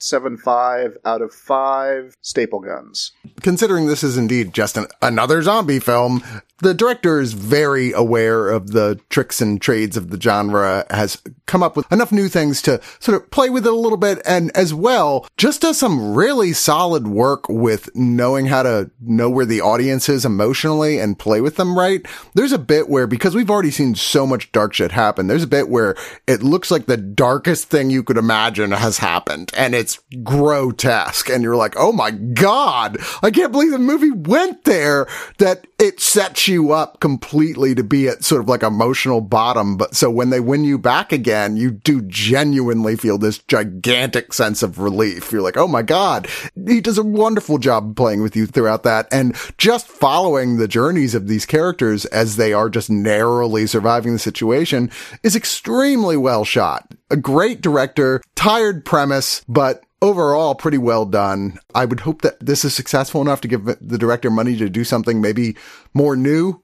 0.75 0.00 0.96
out 1.04 1.22
of 1.22 1.32
5 1.32 2.16
staple 2.22 2.60
guns. 2.60 3.12
Considering 3.42 3.86
this 3.86 4.02
is 4.02 4.16
indeed 4.16 4.52
just 4.52 4.76
an, 4.76 4.86
another 5.00 5.42
zombie 5.42 5.80
film, 5.80 6.22
the 6.58 6.74
director 6.74 7.20
is 7.20 7.32
very 7.32 7.92
aware 7.92 8.50
of 8.50 8.72
the 8.72 9.00
tricks 9.08 9.40
and 9.40 9.60
trades 9.60 9.96
of 9.96 10.10
the 10.10 10.20
genre, 10.20 10.86
has 10.90 11.20
come 11.46 11.62
up 11.62 11.76
with 11.76 11.90
enough 11.90 12.12
new 12.12 12.28
things 12.28 12.60
to 12.62 12.80
sort 12.98 13.20
of 13.20 13.30
play 13.30 13.48
with 13.48 13.66
it 13.66 13.72
a 13.72 13.76
little 13.76 13.98
bit, 13.98 14.20
and 14.26 14.54
as 14.54 14.74
well, 14.74 15.26
just 15.36 15.62
does 15.62 15.78
some 15.78 16.14
really 16.14 16.52
solid 16.52 17.08
work 17.08 17.48
with 17.48 17.88
knowing 17.94 18.46
how 18.46 18.62
to 18.62 18.90
know 19.00 19.30
where 19.30 19.46
the 19.46 19.60
audience 19.60 20.08
is 20.08 20.24
emotionally 20.24 20.98
and 20.98 21.18
play 21.18 21.40
with 21.40 21.56
them 21.56 21.78
right. 21.78 22.04
There's 22.34 22.52
a 22.52 22.58
bit 22.58 22.88
where, 22.88 23.06
because 23.06 23.34
we've 23.34 23.50
already 23.50 23.70
seen 23.70 23.94
so 23.94 24.26
much 24.26 24.52
dark 24.52 24.74
shit 24.74 24.92
happen, 24.92 25.26
there's 25.28 25.42
a 25.42 25.48
bit 25.48 25.68
where 25.68 25.96
it 26.26 26.42
looks 26.42 26.70
like 26.70 26.86
the 26.86 26.96
darkest 26.96 27.70
thing 27.70 27.90
you 27.90 28.02
could 28.02 28.18
imagine 28.18 28.72
has 28.72 28.98
happened, 28.98 29.50
and 29.56 29.74
it's 29.74 29.89
grotesque, 30.22 31.28
and 31.28 31.42
you're 31.42 31.56
like, 31.56 31.74
oh 31.76 31.92
my 31.92 32.10
god, 32.10 32.98
I 33.22 33.30
can't 33.30 33.52
believe 33.52 33.70
the 33.72 33.78
movie 33.78 34.10
went 34.10 34.64
there, 34.64 35.06
that 35.38 35.66
it 35.78 36.00
sets 36.00 36.46
you 36.46 36.72
up 36.72 37.00
completely 37.00 37.74
to 37.74 37.82
be 37.82 38.06
at 38.08 38.22
sort 38.22 38.42
of 38.42 38.48
like 38.48 38.62
emotional 38.62 39.20
bottom. 39.20 39.76
But 39.76 39.94
so 39.96 40.10
when 40.10 40.30
they 40.30 40.40
win 40.40 40.64
you 40.64 40.78
back 40.78 41.10
again, 41.12 41.56
you 41.56 41.70
do 41.70 42.02
genuinely 42.02 42.96
feel 42.96 43.16
this 43.16 43.38
gigantic 43.38 44.32
sense 44.32 44.62
of 44.62 44.78
relief. 44.78 45.32
You're 45.32 45.40
like, 45.40 45.56
oh 45.56 45.68
my 45.68 45.82
God, 45.82 46.28
he 46.66 46.80
does 46.80 46.98
a 46.98 47.02
wonderful 47.02 47.58
job 47.58 47.96
playing 47.96 48.22
with 48.22 48.36
you 48.36 48.46
throughout 48.46 48.82
that. 48.82 49.08
And 49.10 49.34
just 49.56 49.88
following 49.88 50.56
the 50.56 50.68
journeys 50.68 51.14
of 51.14 51.28
these 51.28 51.46
characters 51.46 52.04
as 52.06 52.36
they 52.36 52.52
are 52.52 52.68
just 52.68 52.90
narrowly 52.90 53.66
surviving 53.66 54.12
the 54.12 54.18
situation 54.18 54.90
is 55.22 55.34
extremely 55.34 56.16
well 56.16 56.44
shot. 56.44 56.92
A 57.10 57.16
great 57.16 57.60
director, 57.60 58.22
tired 58.34 58.84
premise, 58.84 59.44
but 59.48 59.84
overall 60.02 60.54
pretty 60.54 60.78
well 60.78 61.04
done. 61.04 61.58
I 61.74 61.84
would 61.84 62.00
hope 62.00 62.22
that 62.22 62.40
this 62.40 62.64
is 62.64 62.74
successful 62.74 63.20
enough 63.20 63.40
to 63.42 63.48
give 63.48 63.64
the 63.64 63.98
director 63.98 64.30
money 64.30 64.56
to 64.56 64.68
do 64.68 64.84
something 64.84 65.20
maybe 65.20 65.56
more 65.94 66.16
new. 66.16 66.62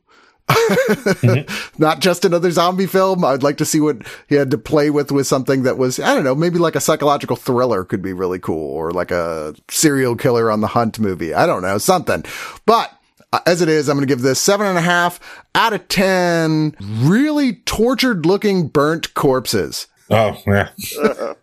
mm-hmm. 0.48 1.78
Not 1.82 2.00
just 2.00 2.24
another 2.24 2.50
zombie 2.50 2.86
film. 2.86 3.24
I'd 3.24 3.42
like 3.42 3.56
to 3.58 3.64
see 3.64 3.80
what 3.80 4.06
he 4.28 4.36
had 4.36 4.50
to 4.52 4.58
play 4.58 4.90
with 4.90 5.10
with 5.10 5.26
something 5.26 5.64
that 5.64 5.76
was, 5.76 5.98
I 5.98 6.14
don't 6.14 6.24
know, 6.24 6.34
maybe 6.34 6.58
like 6.58 6.76
a 6.76 6.80
psychological 6.80 7.36
thriller 7.36 7.84
could 7.84 8.02
be 8.02 8.12
really 8.12 8.38
cool 8.38 8.70
or 8.70 8.92
like 8.92 9.10
a 9.10 9.54
serial 9.68 10.16
killer 10.16 10.50
on 10.50 10.60
the 10.60 10.68
hunt 10.68 10.98
movie. 10.98 11.34
I 11.34 11.46
don't 11.46 11.62
know, 11.62 11.78
something. 11.78 12.24
But 12.64 12.92
uh, 13.32 13.40
as 13.44 13.60
it 13.60 13.68
is, 13.68 13.88
I'm 13.88 13.96
going 13.96 14.06
to 14.06 14.12
give 14.12 14.22
this 14.22 14.40
seven 14.40 14.66
and 14.66 14.78
a 14.78 14.82
half 14.82 15.18
out 15.54 15.72
of 15.72 15.88
10 15.88 16.76
really 16.80 17.54
tortured 17.54 18.24
looking 18.24 18.68
burnt 18.68 19.14
corpses. 19.14 19.88
Oh, 20.08 20.40
yeah. 20.46 20.70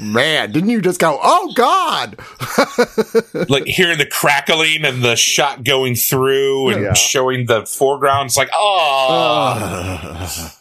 Man, 0.00 0.52
didn't 0.52 0.70
you 0.70 0.80
just 0.80 1.00
go, 1.00 1.18
oh 1.20 1.52
God? 1.54 2.18
like 3.48 3.66
hearing 3.66 3.98
the 3.98 4.06
crackling 4.06 4.84
and 4.84 5.02
the 5.02 5.16
shot 5.16 5.64
going 5.64 5.96
through 5.96 6.70
and 6.70 6.82
yeah. 6.82 6.92
showing 6.92 7.46
the 7.46 7.66
foreground. 7.66 8.26
It's 8.26 8.36
like, 8.36 8.50
oh. 8.54 9.56
Uh, 9.58 10.50